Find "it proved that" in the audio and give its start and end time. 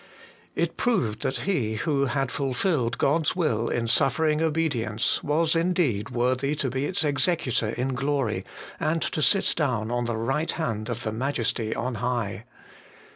0.55-1.41